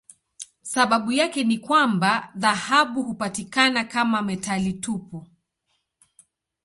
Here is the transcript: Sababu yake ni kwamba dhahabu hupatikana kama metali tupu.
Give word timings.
Sababu 0.61 1.11
yake 1.11 1.43
ni 1.43 1.57
kwamba 1.57 2.31
dhahabu 2.35 3.03
hupatikana 3.03 3.83
kama 3.83 4.21
metali 4.21 4.73
tupu. 4.73 5.27